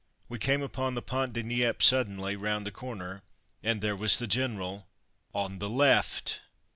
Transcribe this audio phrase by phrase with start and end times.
[0.27, 3.21] We came upon the Pont de Nieppe suddenly, round the corner,
[3.61, 4.87] and there was the General
[5.31, 6.41] on the left!